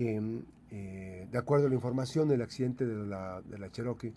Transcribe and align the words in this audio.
eh, 0.00 1.26
de 1.30 1.38
acuerdo 1.38 1.66
a 1.66 1.68
la 1.68 1.74
información 1.74 2.28
del 2.28 2.42
accidente 2.42 2.86
de 2.86 3.06
la, 3.06 3.42
Cherokee 3.72 4.12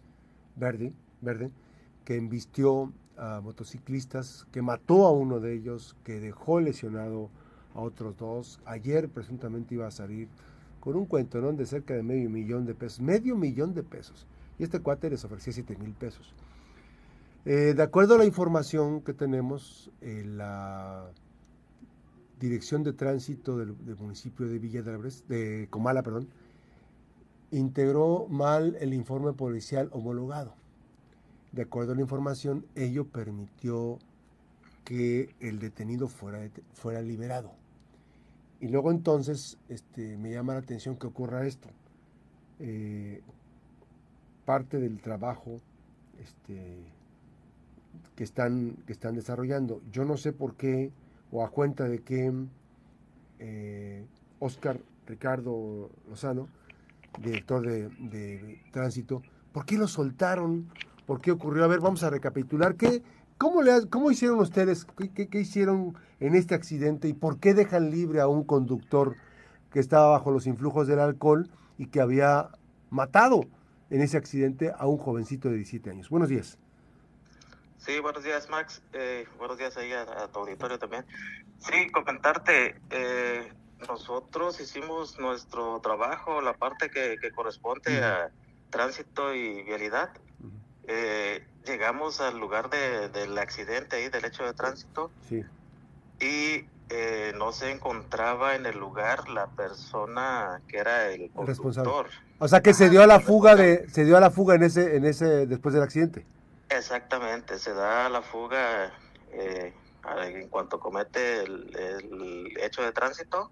Verde, 0.56 0.94
Verde, 1.22 1.52
que 2.06 2.16
embistió 2.16 2.92
a 3.18 3.42
motociclistas, 3.42 4.48
que 4.52 4.62
mató 4.62 5.06
a 5.06 5.12
uno 5.12 5.40
de 5.40 5.54
ellos, 5.54 5.96
que 6.04 6.20
dejó 6.20 6.60
lesionado 6.60 7.30
a 7.74 7.82
otros 7.82 8.18
dos. 8.18 8.60
Ayer 8.66 9.10
presuntamente 9.10 9.76
iba 9.76 9.88
a 9.88 9.92
salir 9.92 10.28
con 10.80 10.96
un 10.96 11.06
cuento 11.06 11.40
¿no? 11.42 11.52
de 11.54 11.66
cerca 11.66 11.94
de 11.94 12.04
medio 12.04 12.30
millón 12.30 12.66
de 12.66 12.76
pesos, 12.76 13.02
medio 13.02 13.36
millón 13.36 13.74
de 13.74 13.84
pesos. 13.84 14.28
Y 14.60 14.64
este 14.64 14.80
cuate 14.80 15.10
les 15.10 15.24
ofrecía 15.26 15.54
7 15.54 15.76
mil 15.78 15.94
pesos. 15.94 16.34
Eh, 17.46 17.74
de 17.76 17.84
acuerdo 17.84 18.16
a 18.16 18.18
la 18.20 18.26
información 18.26 19.02
que 19.02 19.14
tenemos, 19.14 19.92
eh, 20.02 20.24
la 20.26 21.10
Dirección 22.44 22.84
de 22.84 22.92
Tránsito 22.92 23.58
del, 23.58 23.74
municipio 23.98 24.46
de 24.46 24.60
Villa 24.60 24.82
de, 24.82 24.98
de 25.30 25.68
Comala, 25.70 26.04
perdón, 26.04 26.28
integró 27.52 28.28
mal 28.28 28.76
el 28.82 28.94
informe 28.94 29.32
policial 29.32 29.88
homologado. 29.94 30.54
De 31.54 31.62
acuerdo 31.62 31.94
a 31.94 31.96
la 31.96 32.02
información, 32.02 32.66
ello 32.76 33.06
permitió 33.06 33.98
que 34.84 35.34
el 35.40 35.60
detenido 35.60 36.10
fuera, 36.10 36.50
fuera 36.74 37.02
liberado. 37.02 37.54
Y 38.60 38.68
luego 38.68 38.92
entonces 38.92 39.58
este, 39.70 40.18
me 40.18 40.30
llama 40.34 40.52
la 40.52 40.60
atención 40.60 40.98
que 40.98 41.08
ocurra 41.08 41.48
esto. 41.48 41.70
Eh, 42.60 43.22
parte 44.44 44.80
del 44.80 45.00
trabajo 45.00 45.62
este, 46.22 46.76
que, 48.18 48.26
están, 48.26 48.76
que 48.86 48.92
están 48.92 49.16
desarrollando. 49.16 49.82
Yo 49.94 50.04
no 50.04 50.18
sé 50.18 50.34
por 50.34 50.56
qué 50.56 50.92
o 51.34 51.44
a 51.44 51.50
cuenta 51.50 51.90
de 51.90 52.00
que 52.04 52.32
eh, 53.40 54.06
Oscar 54.40 54.80
Ricardo 55.08 55.90
Lozano, 56.08 56.48
director 57.20 57.66
de, 57.66 58.62
tránsito, 58.72 59.24
¿por 59.52 59.66
qué 59.66 59.78
lo 59.78 59.88
soltaron? 59.88 60.70
¿Por 61.08 61.22
qué 61.22 61.32
ocurrió? 61.32 61.64
A 61.64 61.68
ver, 61.68 61.80
vamos 61.80 62.04
a 62.04 62.12
recapitular. 62.12 62.76
¿Qué, 62.76 63.02
cómo, 63.40 63.64
le, 63.64 63.88
¿Cómo 63.90 64.12
hicieron 64.12 64.40
ustedes? 64.40 64.86
¿Qué, 64.86 65.28
¿Qué, 65.28 65.40
hicieron 65.40 65.96
en 66.20 66.36
este 66.36 66.54
accidente? 66.54 67.08
¿Y 67.08 67.14
por 67.14 67.40
qué 67.40 67.56
dejan 67.56 67.90
libre 67.90 68.22
a 68.22 68.28
un 68.28 68.44
conductor 68.44 69.16
que 69.72 69.80
estaba 69.80 70.12
bajo 70.12 70.32
los 70.32 70.46
influjos 70.46 70.88
del 70.88 71.00
alcohol 71.00 71.50
y 71.80 71.88
que 71.88 72.00
había 72.00 72.50
matado 72.92 73.42
en 73.90 74.02
ese 74.02 74.18
accidente 74.18 74.72
a 74.78 74.86
un 74.86 74.98
jovencito 74.98 75.50
de 75.50 75.56
17 75.56 75.90
años? 75.90 76.10
Buenos 76.10 76.30
días. 76.30 76.60
Sí, 77.86 78.00
buenos 78.00 78.24
días, 78.24 78.50
Max. 78.50 78.82
Eh, 78.94 79.28
buenos 79.38 79.58
días 79.58 79.76
ahí 79.76 79.92
a, 79.92 80.06
tu 80.32 80.40
auditorio 80.40 80.80
también. 80.80 81.06
Sí, 81.60 81.90
comentarte, 81.92 82.80
eh, 82.90 83.52
nosotros 83.90 84.62
hicimos 84.62 85.20
nuestro 85.20 85.82
trabajo, 85.82 86.40
la 86.40 86.54
parte 86.54 86.90
que, 86.90 87.18
corresponde 87.36 88.02
a 88.02 88.32
tránsito 88.70 89.36
y 89.36 89.64
vialidad. 89.64 90.12
Eh, 90.88 91.46
llegamos 91.66 92.22
al 92.22 92.40
lugar 92.40 92.70
del 92.70 93.38
accidente 93.38 93.98
ahí, 93.98 94.08
del 94.08 94.24
hecho 94.24 94.46
de 94.46 94.54
tránsito. 94.54 95.12
Sí. 95.28 95.44
Y 96.22 96.66
no 97.38 97.52
se 97.52 97.72
encontraba 97.72 98.56
en 98.56 98.66
el 98.66 98.78
lugar 98.78 99.28
la 99.28 99.48
persona 99.48 100.62
que 100.70 100.78
era 100.78 101.10
el 101.10 101.32
conductor. 101.32 102.08
O 102.40 102.48
sea 102.48 102.62
que 102.62 102.74
se 102.74 102.90
dio 102.90 103.02
a 103.02 103.08
la 103.08 103.20
fuga 103.20 103.56
de, 103.56 103.90
se 103.90 104.06
dio 104.06 104.16
a 104.16 104.22
la 104.22 104.30
fuga 104.30 104.56
en 104.56 104.64
ese, 104.64 104.96
en 104.96 105.06
ese, 105.06 105.48
después 105.48 105.74
del 105.74 105.84
accidente. 105.84 106.26
Exactamente, 106.70 107.60
se 107.60 107.74
da 107.74 108.10
la 108.10 108.22
fuga 108.22 108.92
eh, 109.32 109.74
en 110.24 110.50
cuanto 110.50 110.80
comete 110.80 111.44
el, 111.44 112.54
hecho 112.60 112.82
de 112.84 112.92
tránsito 112.92 113.52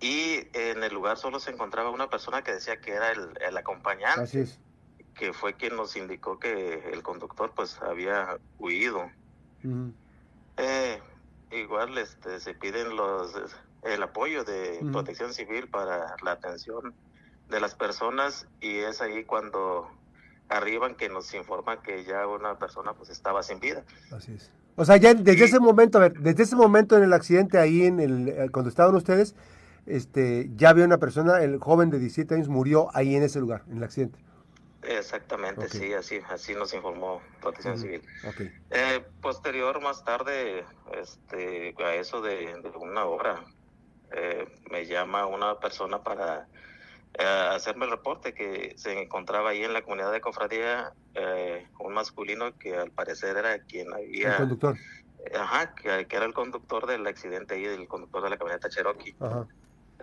y 0.00 0.48
en 0.52 0.82
el 0.82 0.92
lugar 0.92 1.16
solo 1.16 1.38
se 1.40 1.50
encontraba 1.50 1.90
una 1.90 2.08
persona 2.08 2.42
que 2.42 2.52
decía 2.52 2.80
que 2.80 2.92
era 2.92 3.12
el, 3.12 3.56
acompañante, 3.56 4.46
que 5.14 5.32
fue 5.32 5.54
quien 5.54 5.76
nos 5.76 5.96
indicó 5.96 6.38
que 6.38 6.90
el 6.92 7.02
conductor 7.02 7.52
pues 7.54 7.80
había 7.82 8.38
huido. 8.58 9.10
Eh, 10.56 11.00
igual 11.50 11.96
este, 11.98 12.40
se 12.40 12.54
piden 12.54 12.96
los 12.96 13.34
el 13.82 14.02
apoyo 14.02 14.44
de 14.44 14.80
protección 14.92 15.34
civil 15.34 15.68
para 15.68 16.14
la 16.22 16.32
atención 16.32 16.94
de 17.48 17.60
las 17.60 17.74
personas 17.74 18.46
y 18.60 18.78
es 18.78 19.00
ahí 19.00 19.24
cuando 19.24 19.90
arriban 20.52 20.94
que 20.94 21.08
nos 21.08 21.32
informan 21.34 21.82
que 21.82 22.04
ya 22.04 22.26
una 22.26 22.58
persona 22.58 22.92
pues 22.94 23.10
estaba 23.10 23.42
sin 23.42 23.60
vida. 23.60 23.84
Así 24.10 24.34
es. 24.34 24.50
O 24.76 24.84
sea, 24.84 24.96
ya 24.96 25.14
desde 25.14 25.44
ese 25.44 25.60
momento, 25.60 25.98
a 25.98 26.02
ver, 26.02 26.14
desde 26.14 26.44
ese 26.44 26.56
momento 26.56 26.96
en 26.96 27.04
el 27.04 27.12
accidente 27.12 27.58
ahí 27.58 27.84
en 27.84 28.00
el 28.00 28.28
eh, 28.28 28.48
cuando 28.50 28.70
estaban 28.70 28.94
ustedes, 28.94 29.34
este, 29.86 30.50
ya 30.56 30.70
había 30.70 30.84
una 30.84 30.98
persona, 30.98 31.42
el 31.42 31.58
joven 31.58 31.90
de 31.90 31.98
17 31.98 32.34
años 32.34 32.48
murió 32.48 32.88
ahí 32.94 33.14
en 33.14 33.22
ese 33.22 33.40
lugar, 33.40 33.64
en 33.70 33.78
el 33.78 33.84
accidente. 33.84 34.18
Exactamente, 34.82 35.68
sí, 35.68 35.92
así, 35.92 36.20
así 36.28 36.54
nos 36.54 36.74
informó 36.74 37.22
Protección 37.40 37.78
Civil. 37.78 38.02
Eh, 38.70 39.04
posterior, 39.20 39.80
más 39.80 40.04
tarde, 40.04 40.64
este, 41.00 41.74
a 41.78 41.94
eso 41.94 42.20
de, 42.20 42.60
una 42.80 43.04
hora, 43.04 43.44
eh, 44.10 44.48
me 44.70 44.84
llama 44.86 45.26
una 45.26 45.60
persona 45.60 46.02
para 46.02 46.48
eh, 47.14 47.48
hacerme 47.50 47.84
el 47.84 47.90
reporte 47.90 48.32
que 48.32 48.74
se 48.76 49.00
encontraba 49.00 49.50
ahí 49.50 49.62
en 49.62 49.72
la 49.72 49.82
comunidad 49.82 50.12
de 50.12 50.20
Cofradía 50.20 50.92
eh, 51.14 51.66
un 51.78 51.92
masculino 51.92 52.56
que 52.58 52.76
al 52.76 52.90
parecer 52.90 53.36
era 53.36 53.58
quien 53.58 53.92
había... 53.92 54.32
El 54.32 54.36
conductor. 54.38 54.76
Ajá, 55.38 55.74
que, 55.74 56.06
era 56.10 56.24
el 56.24 56.34
conductor 56.34 56.86
del 56.86 57.06
accidente 57.06 57.54
ahí, 57.54 57.64
del 57.64 57.86
conductor 57.86 58.22
de 58.24 58.30
la 58.30 58.38
camioneta 58.38 58.68
Cherokee. 58.68 59.14
Ajá. 59.20 59.46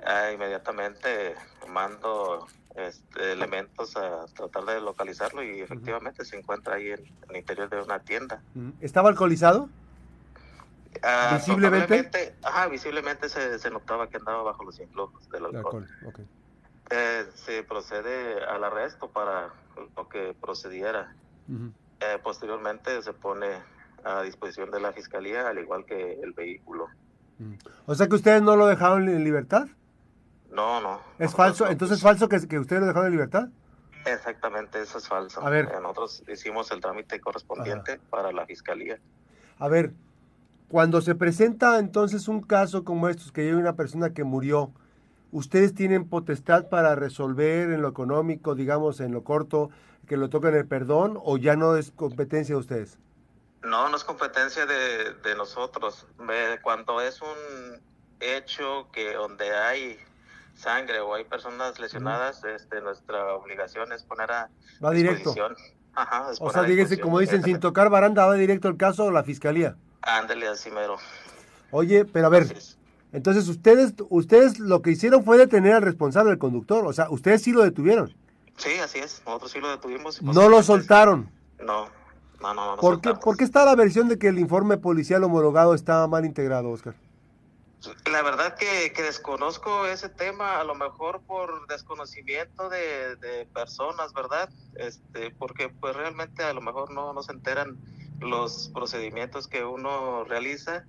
Ah, 0.06 0.31
inmediatamente 0.31 1.36
mando 1.68 2.47
este, 2.75 3.34
elementos 3.34 3.97
a 3.97 4.26
tratar 4.28 4.64
de 4.66 4.80
localizarlo 4.80 5.44
y 5.44 5.59
efectivamente 5.59 6.24
se 6.24 6.38
encuentra 6.38 6.76
ahí 6.76 6.91
en, 6.91 7.02
el 7.30 7.36
interior 7.36 7.70
de 7.70 7.81
una 7.81 8.00
tienda. 8.00 8.41
¿Estaba 8.80 9.09
alcoholizado? 9.09 9.68
Ah, 11.03 11.34
visiblemente. 11.36 12.36
Ajá, 12.44 12.68
visiblemente 12.68 13.30
se, 13.30 13.59
se, 13.59 13.70
notaba 13.70 14.09
que 14.09 14.18
andaba 14.18 14.44
bajo 14.44 14.64
los 14.64 14.80
influjos 14.80 15.30
del 15.30 15.46
alcohol. 15.46 15.88
alcohol. 16.06 16.28
Eh, 16.91 17.25
se 17.35 17.63
procede 17.63 18.44
al 18.44 18.63
arresto 18.63 19.09
para 19.09 19.53
lo 19.95 20.09
que 20.09 20.35
procediera. 20.39 21.13
Eh, 22.00 22.17
posteriormente 22.23 23.01
se 23.01 23.13
pone 23.13 23.47
a 24.03 24.22
disposición 24.23 24.72
de 24.72 24.79
la 24.79 24.91
fiscalía, 24.94 25.47
al 25.47 25.59
igual 25.59 25.85
que 25.85 26.19
el 26.22 26.33
vehículo. 26.33 26.88
O 27.85 27.95
sea 27.95 28.07
que 28.07 28.16
ustedes 28.16 28.41
no 28.41 28.55
lo 28.55 28.67
dejaron 28.67 29.07
en 29.07 29.23
libertad. 29.23 29.67
No, 30.51 30.81
no. 30.81 30.99
¿Es 31.19 31.33
falso? 31.35 31.67
¿Entonces 31.67 31.97
es 31.97 32.03
falso 32.03 32.28
que, 32.28 32.47
que 32.47 32.59
ustedes 32.59 32.81
lo 32.81 32.88
dejaron 32.88 33.07
en 33.07 33.13
libertad? 33.13 33.49
Exactamente, 34.05 34.81
eso 34.81 34.97
es 34.97 35.07
falso. 35.07 35.45
A 35.45 35.49
ver. 35.49 35.66
Eh, 35.66 35.79
nosotros 35.81 36.23
hicimos 36.28 36.72
el 36.72 36.81
trámite 36.81 37.19
correspondiente 37.19 37.99
para 38.09 38.31
la 38.31 38.45
fiscalía. 38.45 38.97
A 39.57 39.67
ver, 39.67 39.94
cuando 40.69 41.01
se 41.01 41.16
presenta 41.16 41.79
entonces 41.79 42.28
un 42.28 42.41
caso 42.41 42.83
como 42.83 43.09
estos, 43.09 43.31
que 43.31 43.41
hay 43.41 43.51
una 43.51 43.75
persona 43.75 44.13
que 44.13 44.23
murió, 44.23 44.72
¿Ustedes 45.31 45.75
tienen 45.75 46.07
potestad 46.07 46.69
para 46.69 46.95
resolver 46.95 47.72
en 47.72 47.81
lo 47.81 47.90
económico, 47.90 48.56
digamos, 48.56 49.00
en 49.00 49.12
lo 49.12 49.23
corto, 49.23 49.69
que 50.07 50.17
lo 50.17 50.29
toquen 50.29 50.56
el 50.56 50.66
perdón 50.66 51.19
o 51.23 51.38
ya 51.38 51.56
no 51.56 51.75
es 51.75 51.91
competencia 51.91 52.56
de 52.56 52.59
ustedes? 52.59 52.97
No, 53.63 53.90
no 53.90 53.97
es 53.97 54.03
competencia 54.03 54.66
de, 54.66 55.13
de 55.23 55.35
nosotros. 55.35 56.07
Cuando 56.63 57.01
es 57.01 57.22
un 57.22 57.79
hecho 58.19 58.88
que 58.91 59.13
donde 59.13 59.51
hay 59.51 59.97
sangre 60.56 61.00
o 61.00 61.13
hay 61.13 61.23
personas 61.25 61.79
lesionadas, 61.79 62.44
este, 62.44 62.81
nuestra 62.81 63.34
obligación 63.35 63.91
es 63.91 64.03
poner 64.03 64.31
a 64.31 64.50
va 64.84 64.91
directo. 64.91 65.34
Ajá, 65.96 66.31
o 66.40 66.51
sea, 66.51 66.63
dígase, 66.63 67.00
como 67.00 67.19
dicen, 67.19 67.44
sin 67.44 67.59
tocar 67.59 67.90
baranda, 67.90 68.25
va 68.25 68.35
directo 68.35 68.67
el 68.67 68.78
caso 68.78 69.06
o 69.06 69.11
la 69.11 69.23
fiscalía. 69.23 69.75
Ándale, 70.01 70.47
así 70.47 70.69
mero. 70.69 70.97
Oye, 71.72 72.06
pero 72.06 72.28
a 72.28 72.29
ver, 72.29 72.56
entonces 73.12 73.47
ustedes, 73.47 73.94
ustedes 74.09 74.59
lo 74.59 74.81
que 74.81 74.92
hicieron 74.92 75.24
fue 75.24 75.38
detener 75.38 75.74
al 75.74 75.81
responsable, 75.81 76.31
el 76.31 76.38
conductor. 76.38 76.86
O 76.86 76.94
sea, 76.94 77.09
ustedes 77.09 77.41
sí 77.41 77.52
lo 77.52 77.64
detuvieron. 77.64 78.14
Sí, 78.58 78.78
así 78.84 79.00
es. 79.00 79.22
Nosotros 79.26 79.52
sí 79.52 79.59
lo 79.59 79.70
detuvimos. 79.70 80.22
No 80.22 80.50
lo 80.50 80.61
soltaron. 80.61 81.32
No, 81.59 81.88
no, 82.41 82.53
no. 82.53 82.76
no 82.76 82.78
¿Por, 82.78 83.02
qué, 83.02 83.14
¿Por 83.16 83.38
qué 83.38 83.46
está 83.46 83.66
la 83.66 83.76
versión 83.76 84.09
de 84.09 84.20
que 84.20 84.28
el 84.28 84.38
informe 84.38 84.78
policial 84.78 85.23
homologado 85.23 85.73
estaba 85.73 86.08
mal 86.08 86.26
integrado, 86.26 86.70
Oscar? 86.70 86.96
La 88.11 88.22
verdad 88.22 88.56
que, 88.58 88.91
que, 88.91 89.02
desconozco 89.02 89.85
ese 89.85 90.09
tema, 90.09 90.59
a 90.59 90.66
lo 90.66 90.76
mejor 90.76 91.22
por 91.22 91.66
desconocimiento 91.67 92.67
de, 92.67 93.16
de, 93.16 93.46
personas, 93.46 94.12
¿verdad? 94.12 94.50
Este, 94.76 95.32
porque 95.32 95.70
pues 95.70 95.96
realmente 95.96 96.44
a 96.44 96.52
lo 96.53 96.59
mejor 96.59 96.91
no, 96.91 97.14
no 97.14 97.23
se 97.23 97.32
enteran 97.32 97.78
los 98.19 98.69
procedimientos 98.73 99.47
que 99.47 99.63
uno 99.63 100.23
realiza 100.23 100.85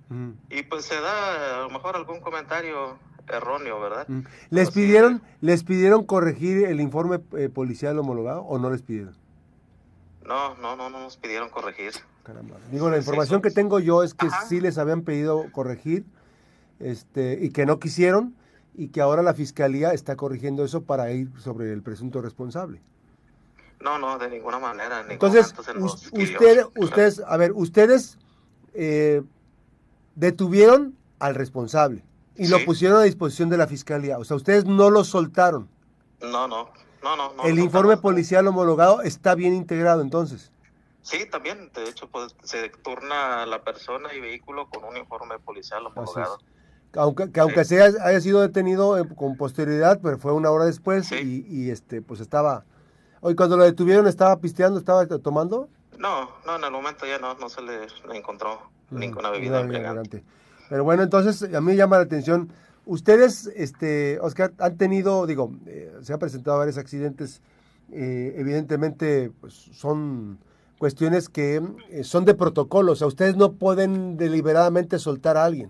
y 0.49 0.63
pues 0.63 0.85
se 0.85 0.99
da 0.99 1.59
a 1.59 1.61
lo 1.61 1.69
mejor 1.69 1.95
algún 1.95 2.19
comentario 2.19 2.97
erróneo, 3.27 3.79
¿verdad? 3.79 4.07
¿Les 4.49 4.71
pidieron 4.71 5.21
les 5.39 5.63
pidieron 5.63 6.05
corregir 6.05 6.65
el 6.65 6.81
informe 6.81 7.19
eh, 7.37 7.49
policial 7.49 7.97
homologado 7.97 8.41
o 8.41 8.59
no 8.59 8.69
les 8.69 8.81
pidieron? 8.81 9.15
No, 10.25 10.55
no, 10.55 10.75
no, 10.75 10.89
no 10.89 10.99
nos 10.99 11.17
pidieron 11.17 11.49
corregir. 11.49 11.93
Caramba. 12.23 12.57
Digo, 12.71 12.89
la 12.89 12.97
información 12.97 13.41
que 13.41 13.49
tengo 13.49 13.79
yo 13.79 14.03
es 14.03 14.13
que 14.13 14.27
sí 14.47 14.61
les 14.61 14.77
habían 14.77 15.01
pedido 15.01 15.51
corregir 15.51 16.05
este 16.79 17.39
y 17.41 17.49
que 17.49 17.65
no 17.65 17.79
quisieron 17.79 18.35
y 18.73 18.89
que 18.89 19.01
ahora 19.01 19.21
la 19.21 19.33
fiscalía 19.33 19.93
está 19.93 20.15
corrigiendo 20.15 20.63
eso 20.63 20.83
para 20.83 21.11
ir 21.11 21.29
sobre 21.39 21.73
el 21.73 21.81
presunto 21.81 22.21
responsable. 22.21 22.81
No, 23.83 23.97
no, 23.97 24.17
de 24.17 24.29
ninguna 24.29 24.59
manera. 24.59 25.05
Entonces, 25.09 25.53
ustedes, 26.13 26.67
ustedes, 26.75 27.21
a 27.25 27.37
ver, 27.37 27.51
ustedes 27.53 28.17
eh, 28.73 29.21
detuvieron 30.15 30.95
al 31.19 31.35
responsable 31.35 32.03
y 32.35 32.47
lo 32.47 32.63
pusieron 32.65 32.99
a 32.99 33.03
disposición 33.03 33.49
de 33.49 33.57
la 33.57 33.67
fiscalía. 33.67 34.17
O 34.17 34.23
sea, 34.23 34.37
ustedes 34.37 34.65
no 34.65 34.89
lo 34.89 35.03
soltaron. 35.03 35.69
No, 36.21 36.47
no, 36.47 36.69
no, 37.03 37.15
no. 37.15 37.43
el 37.43 37.59
informe 37.59 37.97
policial 37.97 38.47
homologado 38.47 39.01
está 39.01 39.35
bien 39.35 39.53
integrado 39.53 40.01
entonces. 40.01 40.51
Sí, 41.01 41.25
también. 41.29 41.71
De 41.73 41.89
hecho, 41.89 42.07
pues 42.09 42.35
se 42.43 42.69
turna 42.69 43.45
la 43.45 43.63
persona 43.63 44.13
y 44.13 44.19
vehículo 44.19 44.69
con 44.69 44.83
un 44.83 44.97
informe 44.97 45.39
policial 45.39 45.85
homologado. 45.85 46.39
Aunque, 46.93 47.31
que 47.31 47.39
aunque 47.39 47.63
sea, 47.63 47.85
haya 48.03 48.21
sido 48.21 48.41
detenido 48.41 48.97
eh, 48.97 49.07
con 49.15 49.37
posterioridad, 49.37 49.99
pero 50.01 50.17
fue 50.17 50.33
una 50.33 50.51
hora 50.51 50.65
después 50.65 51.11
y, 51.11 51.45
y, 51.47 51.71
este, 51.71 52.01
pues 52.01 52.19
estaba. 52.19 52.65
Hoy 53.21 53.35
cuando 53.35 53.55
lo 53.55 53.63
detuvieron, 53.63 54.07
¿estaba 54.07 54.39
pisteando, 54.39 54.79
estaba 54.79 55.05
tomando? 55.05 55.69
No, 55.99 56.27
no, 56.43 56.55
en 56.55 56.63
el 56.63 56.71
momento 56.71 57.05
ya 57.05 57.19
no, 57.19 57.35
no 57.35 57.49
se 57.49 57.61
le, 57.61 57.87
encontró 58.15 58.59
mm, 58.89 58.97
ninguna 58.97 59.29
bebida 59.29 59.63
Pero 60.69 60.83
bueno, 60.83 61.03
entonces 61.03 61.43
a 61.53 61.61
mí 61.61 61.67
me 61.67 61.75
llama 61.75 61.97
la 61.97 62.03
atención. 62.03 62.49
Ustedes, 62.87 63.45
este, 63.55 64.19
Oscar, 64.21 64.53
han 64.57 64.75
tenido, 64.75 65.27
digo, 65.27 65.53
eh, 65.67 65.95
se 66.01 66.13
han 66.13 66.19
presentado 66.19 66.57
varios 66.57 66.79
accidentes. 66.79 67.41
Eh, 67.91 68.33
evidentemente, 68.37 69.31
pues 69.39 69.53
son 69.53 70.39
cuestiones 70.79 71.29
que 71.29 71.61
eh, 71.89 72.03
son 72.03 72.25
de 72.25 72.33
protocolo, 72.33 72.93
o 72.93 72.95
sea, 72.95 73.05
ustedes 73.05 73.35
no 73.35 73.51
pueden 73.51 74.17
deliberadamente 74.17 74.97
soltar 74.97 75.37
a 75.37 75.45
alguien. 75.45 75.69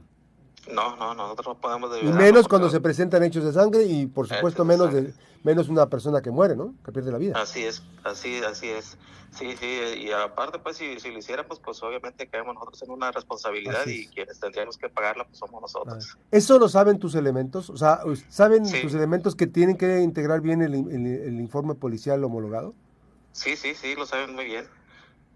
No, 0.72 0.96
no, 0.96 1.16
nosotros 1.16 1.48
no 1.48 1.62
podemos 1.62 1.92
Y 2.02 2.06
menos 2.06 2.48
cuando 2.48 2.70
se 2.70 2.80
presentan 2.80 3.24
hechos 3.24 3.44
de 3.44 3.52
sangre 3.52 3.84
y 3.84 4.06
por 4.06 4.28
supuesto 4.28 4.64
menos 4.64 4.94
de, 4.94 5.14
menos 5.44 5.70
una 5.70 5.90
persona 5.90 6.22
que 6.22 6.32
muere, 6.32 6.56
¿no? 6.56 6.76
Que 6.86 6.92
pierde 6.92 7.12
la 7.12 7.18
vida. 7.18 7.42
Así 7.42 7.64
es, 7.64 7.84
así, 8.04 8.40
así 8.44 8.70
es. 8.70 8.98
Sí, 9.32 9.56
sí, 9.58 9.80
y 9.98 10.12
aparte, 10.12 10.60
pues 10.60 10.76
si, 10.76 11.00
si 11.00 11.10
lo 11.10 11.18
hiciéramos, 11.18 11.60
pues 11.62 11.82
obviamente 11.82 12.28
caemos 12.28 12.54
nosotros 12.54 12.82
en 12.84 12.92
una 12.92 13.12
responsabilidad 13.12 13.88
y 13.88 14.08
quienes 14.08 14.40
tendríamos 14.42 14.78
que 14.78 14.90
pagarla, 14.90 15.26
pues 15.26 15.40
somos 15.40 15.62
nosotros. 15.62 16.18
¿Eso 16.32 16.60
lo 16.60 16.68
saben 16.68 17.00
tus 17.00 17.16
elementos? 17.16 17.70
O 17.70 17.78
sea, 17.78 18.02
¿saben 18.30 18.64
tus 18.64 18.94
elementos 18.94 19.36
que 19.36 19.48
tienen 19.48 19.78
que 19.78 20.02
integrar 20.02 20.42
bien 20.42 20.62
el, 20.62 20.74
el 20.74 21.40
informe 21.40 21.76
policial 21.76 22.22
homologado? 22.26 22.74
Sí, 23.32 23.56
sí, 23.56 23.74
sí, 23.74 23.96
lo 23.96 24.06
saben 24.06 24.36
muy 24.36 24.46
bien. 24.46 24.68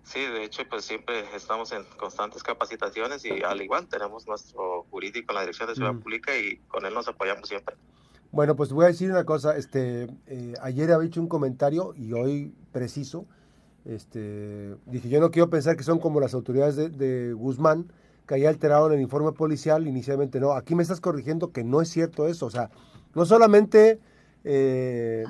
Sí, 0.06 0.19
de 0.19 0.44
hecho, 0.44 0.62
pues 0.69 0.86
siempre 0.86 1.24
estamos 1.36 1.72
en 1.72 1.84
constantes 1.98 2.44
capacitaciones 2.44 3.25
y 3.25 3.42
al 3.42 3.60
igual 3.62 3.88
tenemos 3.88 4.28
nuestro 4.28 4.86
jurídico 4.92 5.31
en 5.31 5.36
la 5.36 5.42
Dirección 5.42 5.68
de 5.68 5.75
Ciudad 5.75 5.96
Pública 5.96 6.38
y 6.38 6.57
con 6.68 6.86
él 6.86 6.94
nos 6.94 7.07
apoyamos 7.07 7.50
siempre. 7.50 7.75
Bueno, 8.31 8.56
pues 8.56 8.72
voy 8.72 8.86
a 8.86 8.90
decir 8.90 9.10
una 9.10 9.24
cosa. 9.24 9.57
Este, 9.57 10.07
eh, 10.28 10.54
ayer 10.62 10.92
había 10.92 11.07
hecho 11.07 11.22
un 11.22 11.28
comentario 11.28 11.96
y 11.96 12.13
hoy 12.13 12.54
preciso. 12.72 13.25
Este, 13.84 14.75
dije, 14.86 15.10
yo 15.10 15.19
no 15.19 15.31
quiero 15.31 15.50
pensar 15.50 15.75
que 15.75 15.84
son 15.84 15.98
como 15.98 16.19
las 16.19 16.36
autoridades 16.36 16.75
de, 16.75 17.34
Guzmán, 17.34 17.92
que 18.28 18.36
haya 18.36 18.50
alterado 18.50 18.88
en 18.88 18.94
el 18.94 19.01
informe 19.01 19.31
policial. 19.31 19.88
Inicialmente 19.88 20.40
no. 20.40 20.51
Aquí 20.51 20.75
me 20.75 20.84
estás 20.84 21.01
corrigiendo 21.01 21.51
que 21.51 21.63
no 21.63 21.81
es 21.81 21.90
cierto 21.90 22.28
eso. 22.28 22.46
O 22.46 22.51
sea, 22.51 22.69
no 23.16 23.25
solamente 23.25 24.00
eh, 24.44 25.24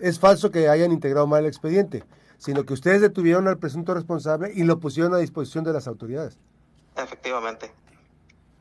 es 0.00 0.18
falso 0.18 0.50
que 0.50 0.68
hayan 0.68 0.90
integrado 0.90 1.28
mal 1.28 1.44
el 1.44 1.48
expediente 1.48 2.02
sino 2.38 2.64
que 2.64 2.74
ustedes 2.74 3.00
detuvieron 3.00 3.48
al 3.48 3.58
presunto 3.58 3.94
responsable 3.94 4.52
y 4.54 4.64
lo 4.64 4.78
pusieron 4.78 5.14
a 5.14 5.18
disposición 5.18 5.64
de 5.64 5.72
las 5.72 5.88
autoridades. 5.88 6.38
Efectivamente. 6.96 7.70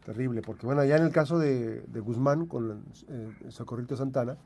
Terrible, 0.06 0.42
porque 0.42 0.66
bueno, 0.66 0.84
ya 0.84 0.98
en 0.98 1.04
el 1.04 1.12
caso 1.12 1.40
de, 1.40 1.82
Guzmán 1.94 2.46
con 2.46 2.84
eh, 3.08 3.32
Socorrito 3.50 3.98
Santana, 3.98 4.38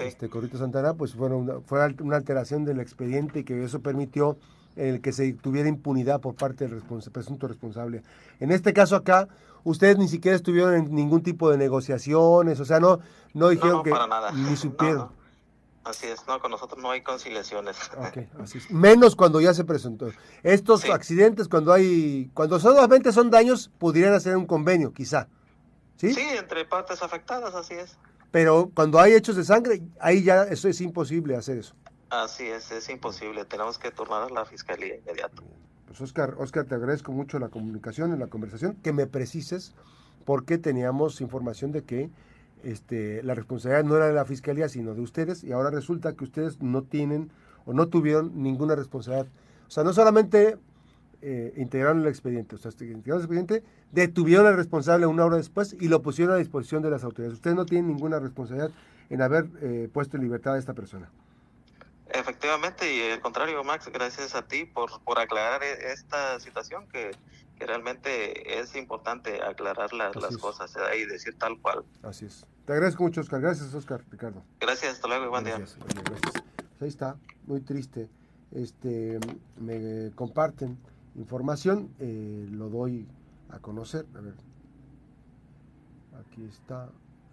este 0.00 0.28
Corrito 0.28 0.58
Santana, 0.58 0.94
pues 0.94 1.14
bueno, 1.14 1.38
una, 1.38 1.60
fue 1.60 1.94
una 2.00 2.16
alteración 2.16 2.64
del 2.64 2.80
expediente 2.80 3.40
y 3.40 3.44
que 3.44 3.64
eso 3.64 3.80
permitió 3.80 4.36
el 4.76 5.00
que 5.00 5.12
se 5.12 5.32
tuviera 5.32 5.68
impunidad 5.68 6.20
por 6.20 6.34
parte 6.34 6.68
del 6.68 6.82
presunto 6.82 7.48
responsable. 7.48 8.02
En 8.38 8.52
este 8.52 8.72
caso 8.72 8.96
acá, 8.96 9.28
ustedes 9.64 9.98
ni 9.98 10.08
siquiera 10.08 10.36
estuvieron 10.36 10.74
en 10.74 10.94
ningún 10.94 11.22
tipo 11.22 11.50
de 11.50 11.58
negociaciones, 11.58 12.60
o 12.60 12.64
sea, 12.64 12.78
no, 12.78 13.00
no 13.34 13.48
dijeron 13.48 13.82
que 13.82 13.92
ni 14.34 14.56
supieron. 14.56 15.08
Así 15.88 16.06
es, 16.06 16.26
no, 16.26 16.38
con 16.38 16.50
nosotros 16.50 16.82
no 16.82 16.90
hay 16.90 17.00
conciliaciones. 17.00 17.78
Menos 18.70 19.16
cuando 19.16 19.40
ya 19.40 19.54
se 19.54 19.64
presentó. 19.64 20.10
Estos 20.42 20.84
accidentes, 20.84 21.48
cuando 21.48 21.72
hay, 21.72 22.30
cuando 22.34 22.60
solamente 22.60 23.10
son 23.10 23.30
daños, 23.30 23.70
pudieran 23.78 24.12
hacer 24.12 24.36
un 24.36 24.44
convenio, 24.44 24.92
quizá. 24.92 25.28
¿Sí? 25.96 26.12
Sí, 26.12 26.20
entre 26.20 26.66
partes 26.66 27.02
afectadas, 27.02 27.54
así 27.54 27.72
es. 27.72 27.96
Pero 28.30 28.70
cuando 28.74 29.00
hay 29.00 29.14
hechos 29.14 29.36
de 29.36 29.44
sangre, 29.44 29.80
ahí 29.98 30.22
ya 30.22 30.42
eso 30.42 30.68
es 30.68 30.78
imposible 30.82 31.36
hacer 31.36 31.56
eso. 31.56 31.74
Así 32.10 32.44
es, 32.44 32.70
es 32.70 32.90
imposible. 32.90 33.46
Tenemos 33.46 33.78
que 33.78 33.90
turnar 33.90 34.24
a 34.24 34.28
la 34.28 34.44
fiscalía 34.44 34.94
inmediato. 34.94 35.42
Pues 35.86 36.02
Oscar, 36.02 36.34
Oscar, 36.38 36.66
te 36.66 36.74
agradezco 36.74 37.12
mucho 37.12 37.38
la 37.38 37.48
comunicación, 37.48 38.12
en 38.12 38.18
la 38.18 38.26
conversación, 38.26 38.76
que 38.82 38.92
me 38.92 39.06
precises 39.06 39.74
porque 40.26 40.58
teníamos 40.58 41.22
información 41.22 41.72
de 41.72 41.84
que 41.84 42.10
este, 42.64 43.22
la 43.22 43.34
responsabilidad 43.34 43.84
no 43.84 43.96
era 43.96 44.06
de 44.06 44.12
la 44.12 44.24
fiscalía, 44.24 44.68
sino 44.68 44.94
de 44.94 45.00
ustedes, 45.00 45.44
y 45.44 45.52
ahora 45.52 45.70
resulta 45.70 46.14
que 46.14 46.24
ustedes 46.24 46.60
no 46.60 46.82
tienen 46.82 47.30
o 47.64 47.72
no 47.72 47.88
tuvieron 47.88 48.42
ninguna 48.42 48.74
responsabilidad. 48.74 49.28
O 49.66 49.70
sea, 49.70 49.84
no 49.84 49.92
solamente 49.92 50.56
eh, 51.20 51.52
integraron 51.56 52.00
el 52.00 52.08
expediente, 52.08 52.54
o 52.54 52.58
sea, 52.58 52.70
este, 52.70 52.86
integraron 52.86 53.20
el 53.20 53.24
expediente, 53.24 53.64
detuvieron 53.92 54.46
al 54.46 54.56
responsable 54.56 55.06
una 55.06 55.24
hora 55.24 55.36
después 55.36 55.76
y 55.78 55.88
lo 55.88 56.02
pusieron 56.02 56.34
a 56.34 56.38
disposición 56.38 56.82
de 56.82 56.90
las 56.90 57.04
autoridades. 57.04 57.34
Ustedes 57.34 57.56
no 57.56 57.66
tienen 57.66 57.88
ninguna 57.88 58.18
responsabilidad 58.18 58.70
en 59.10 59.22
haber 59.22 59.48
eh, 59.60 59.88
puesto 59.92 60.16
en 60.16 60.22
libertad 60.22 60.54
a 60.54 60.58
esta 60.58 60.74
persona. 60.74 61.10
Efectivamente, 62.10 62.94
y 62.94 63.10
al 63.10 63.20
contrario, 63.20 63.62
Max, 63.64 63.90
gracias 63.92 64.34
a 64.34 64.42
ti 64.42 64.64
por, 64.64 65.02
por 65.02 65.18
aclarar 65.18 65.62
e, 65.62 65.92
esta 65.92 66.40
situación 66.40 66.86
que 66.88 67.10
que 67.58 67.66
realmente 67.66 68.60
es 68.60 68.74
importante 68.76 69.42
aclarar 69.42 69.92
las, 69.92 70.14
las 70.16 70.36
cosas 70.38 70.72
y 70.96 71.04
decir 71.06 71.36
tal 71.36 71.60
cual. 71.60 71.84
Así 72.02 72.26
es. 72.26 72.46
Te 72.64 72.72
agradezco 72.72 73.02
mucho, 73.02 73.20
Oscar. 73.20 73.40
Gracias, 73.40 73.74
Oscar, 73.74 74.04
Ricardo. 74.10 74.42
Gracias, 74.60 74.92
hasta 74.94 75.08
luego 75.08 75.28
buen 75.30 75.44
día. 75.44 75.58
Gracias. 75.58 75.78
Pues 75.80 76.82
ahí 76.82 76.88
está, 76.88 77.16
muy 77.46 77.60
triste. 77.60 78.08
Este, 78.52 79.18
me 79.58 80.12
comparten 80.14 80.78
información, 81.16 81.90
eh, 81.98 82.46
lo 82.50 82.68
doy 82.68 83.06
a 83.50 83.58
conocer. 83.58 84.06
A 84.14 84.20
ver, 84.20 84.34
aquí 86.20 86.44
está, 86.44 86.88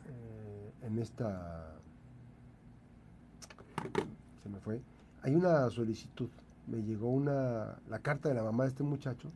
eh, 0.08 0.88
en 0.88 1.00
esta, 1.00 1.76
se 4.42 4.50
me 4.50 4.60
fue. 4.60 4.82
Hay 5.22 5.36
una 5.36 5.70
solicitud, 5.70 6.30
me 6.68 6.82
llegó 6.82 7.10
una, 7.10 7.78
la 7.88 8.00
carta 8.00 8.30
de 8.30 8.36
la 8.36 8.44
mamá 8.44 8.64
de 8.64 8.70
este 8.70 8.84
muchacho 8.84 9.32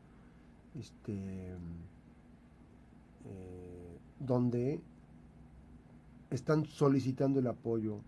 este, 0.79 1.57
eh, 3.25 3.99
donde 4.19 4.81
están 6.29 6.65
solicitando 6.65 7.39
el 7.39 7.47
apoyo 7.47 7.99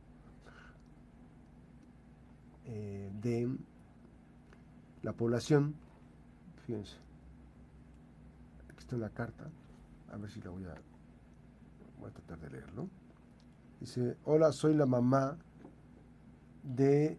eh, 2.66 3.12
de 3.22 3.50
la 5.01 5.13
población. 5.13 5.75
Fíjense, 6.66 6.96
aquí 8.70 8.80
está 8.80 8.96
la 8.98 9.10
carta, 9.10 9.50
a 10.12 10.18
ver 10.18 10.32
si 10.32 10.42
la 10.42 10.51
voy 10.51 10.63
a, 10.66 10.75
voy 12.00 12.10
a 12.10 12.13
tratar 12.13 12.40
de 12.40 12.50
leerlo. 12.51 12.88
Dice, 13.80 14.16
hola, 14.25 14.51
soy 14.51 14.75
la 14.75 14.86
mamá 14.86 15.38
de, 16.63 17.18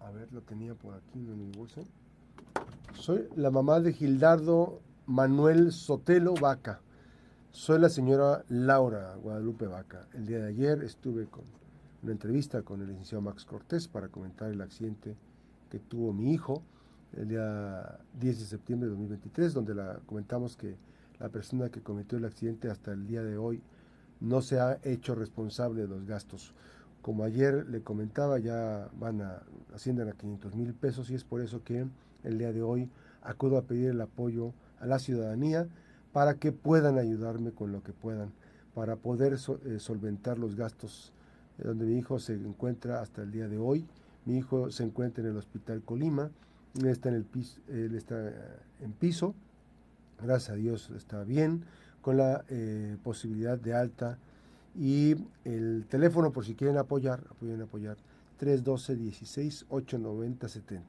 a 0.00 0.10
ver, 0.10 0.30
lo 0.32 0.42
tenía 0.42 0.74
por 0.74 0.94
aquí 0.94 1.18
en 1.18 1.38
mi 1.38 1.50
bolsa. 1.56 1.80
Soy 2.98 3.28
la 3.36 3.50
mamá 3.50 3.80
de 3.80 3.92
Gildardo 3.92 4.80
Manuel 5.06 5.70
Sotelo 5.70 6.34
Vaca. 6.34 6.80
Soy 7.52 7.78
la 7.78 7.88
señora 7.88 8.44
Laura 8.48 9.14
Guadalupe 9.22 9.66
Vaca. 9.66 10.08
El 10.14 10.26
día 10.26 10.38
de 10.38 10.48
ayer 10.48 10.82
estuve 10.82 11.26
con 11.26 11.44
una 12.02 12.12
entrevista 12.12 12.62
con 12.62 12.80
el 12.80 12.88
licenciado 12.88 13.22
Max 13.22 13.44
Cortés 13.44 13.86
para 13.86 14.08
comentar 14.08 14.50
el 14.50 14.60
accidente 14.60 15.14
que 15.70 15.78
tuvo 15.78 16.12
mi 16.12 16.32
hijo 16.32 16.62
el 17.16 17.28
día 17.28 17.98
10 18.18 18.40
de 18.40 18.44
septiembre 18.44 18.86
de 18.88 18.90
2023, 18.92 19.54
donde 19.54 19.74
la, 19.74 20.00
comentamos 20.06 20.56
que 20.56 20.76
la 21.20 21.28
persona 21.28 21.68
que 21.68 21.82
cometió 21.82 22.18
el 22.18 22.24
accidente 22.24 22.70
hasta 22.70 22.92
el 22.92 23.06
día 23.06 23.22
de 23.22 23.36
hoy 23.36 23.62
no 24.20 24.42
se 24.42 24.58
ha 24.58 24.78
hecho 24.82 25.14
responsable 25.14 25.82
de 25.82 25.88
los 25.88 26.06
gastos. 26.06 26.54
Como 27.02 27.22
ayer 27.22 27.68
le 27.68 27.82
comentaba, 27.82 28.38
ya 28.38 28.88
van 28.98 29.20
a 29.20 29.42
ascienden 29.74 30.08
a 30.08 30.12
500 30.12 30.56
mil 30.56 30.74
pesos 30.74 31.10
y 31.10 31.14
es 31.14 31.22
por 31.22 31.40
eso 31.40 31.62
que 31.62 31.86
el 32.26 32.38
día 32.38 32.52
de 32.52 32.62
hoy 32.62 32.88
acudo 33.22 33.58
a 33.58 33.62
pedir 33.62 33.90
el 33.90 34.00
apoyo 34.00 34.52
a 34.80 34.86
la 34.86 34.98
ciudadanía 34.98 35.68
para 36.12 36.34
que 36.34 36.50
puedan 36.52 36.98
ayudarme 36.98 37.52
con 37.52 37.72
lo 37.72 37.82
que 37.82 37.92
puedan, 37.92 38.32
para 38.74 38.96
poder 38.96 39.34
eh, 39.34 39.78
solventar 39.78 40.38
los 40.38 40.56
gastos 40.56 41.12
donde 41.58 41.86
mi 41.86 41.98
hijo 41.98 42.18
se 42.18 42.34
encuentra 42.34 43.00
hasta 43.00 43.22
el 43.22 43.32
día 43.32 43.48
de 43.48 43.56
hoy. 43.58 43.86
Mi 44.24 44.38
hijo 44.38 44.70
se 44.70 44.84
encuentra 44.84 45.24
en 45.24 45.30
el 45.30 45.36
Hospital 45.36 45.82
Colima, 45.82 46.30
él 46.74 46.86
está 46.86 47.08
en, 47.08 47.14
el 47.14 47.26
en 48.80 48.92
piso, 48.92 49.34
gracias 50.22 50.50
a 50.50 50.56
Dios 50.56 50.90
está 50.96 51.24
bien, 51.24 51.64
con 52.02 52.18
la 52.18 52.44
eh, 52.48 52.96
posibilidad 53.02 53.58
de 53.58 53.74
alta 53.74 54.18
Y 54.78 55.16
el 55.44 55.86
teléfono, 55.88 56.32
por 56.32 56.44
si 56.44 56.54
quieren 56.54 56.76
apoyar, 56.76 57.22
pueden 57.40 57.62
apoyar, 57.62 57.96
312-16-890-70. 58.40 60.82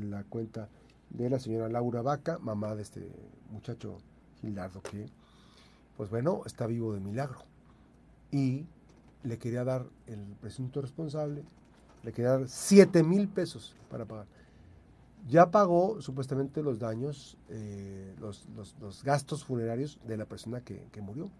la 0.04 0.22
cuenta 0.24 0.68
de 1.10 1.30
la 1.30 1.38
señora 1.38 1.68
Laura 1.68 2.02
Vaca, 2.02 2.38
mamá 2.38 2.74
de 2.74 2.82
este 2.82 3.08
muchacho 3.50 3.98
Gildardo, 4.40 4.82
que, 4.82 5.06
pues 5.96 6.10
bueno, 6.10 6.42
está 6.46 6.66
vivo 6.66 6.92
de 6.94 7.00
milagro. 7.00 7.44
Y 8.30 8.66
le 9.24 9.38
quería 9.38 9.64
dar 9.64 9.86
el 10.06 10.20
presunto 10.40 10.80
responsable, 10.80 11.44
le 12.02 12.12
quería 12.12 12.32
dar 12.32 12.48
7 12.48 13.02
mil 13.02 13.28
pesos 13.28 13.74
para 13.90 14.04
pagar. 14.04 14.26
Ya 15.28 15.50
pagó 15.50 16.00
supuestamente 16.00 16.62
los 16.62 16.80
daños, 16.80 17.36
eh, 17.48 18.14
los, 18.18 18.44
gastos 19.04 19.44
funerarios 19.44 20.00
de 20.06 20.16
la 20.16 20.24
persona 20.24 20.60
que, 20.62 20.84
murió. 21.00 21.30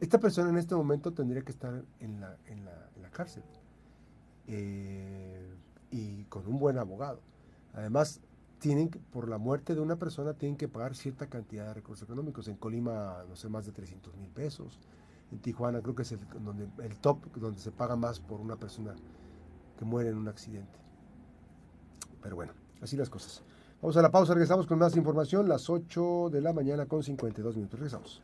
Esta 0.00 0.18
persona 0.18 0.48
en 0.48 0.58
este 0.58 0.74
momento 0.74 1.12
tendría 1.12 1.42
que 1.42 1.52
estar 1.52 1.84
en 2.00 2.20
la, 2.20 2.36
en 2.46 2.64
la, 2.64 3.10
cárcel 3.10 3.42
eh, 4.46 5.54
y 5.90 6.22
con 6.24 6.46
un 6.46 6.58
buen 6.58 6.78
abogado. 6.78 7.20
Además, 7.74 8.20
tienen 8.58 8.88
por 8.88 9.28
la 9.28 9.38
muerte 9.38 9.74
de 9.74 9.80
una 9.80 9.96
persona 9.96 10.34
tienen 10.34 10.56
que 10.56 10.68
pagar 10.68 10.94
cierta 10.94 11.26
cantidad 11.26 11.66
de 11.66 11.74
recursos 11.74 12.04
económicos. 12.04 12.48
En 12.48 12.56
Colima, 12.56 13.24
no 13.28 13.36
sé, 13.36 13.48
más 13.48 13.66
de 13.66 13.72
300 13.72 14.16
mil 14.16 14.30
pesos. 14.30 14.78
En 15.30 15.38
Tijuana 15.40 15.80
creo 15.82 15.94
que 15.94 16.02
es 16.02 16.12
el, 16.12 16.20
donde, 16.42 16.68
el 16.82 16.98
top 16.98 17.18
donde 17.36 17.60
se 17.60 17.70
paga 17.70 17.96
más 17.96 18.20
por 18.20 18.40
una 18.40 18.56
persona 18.56 18.94
que 19.78 19.84
muere 19.84 20.10
en 20.10 20.16
un 20.16 20.28
accidente. 20.28 20.78
Pero 22.22 22.36
bueno, 22.36 22.52
así 22.80 22.96
las 22.96 23.10
cosas. 23.10 23.42
Vamos 23.80 23.96
a 23.96 24.02
la 24.02 24.10
pausa, 24.10 24.34
regresamos 24.34 24.66
con 24.66 24.78
más 24.78 24.96
información, 24.96 25.48
las 25.48 25.70
8 25.70 26.30
de 26.32 26.40
la 26.40 26.52
mañana 26.52 26.86
con 26.86 27.02
52 27.02 27.56
minutos. 27.56 27.78
Regresamos. 27.78 28.22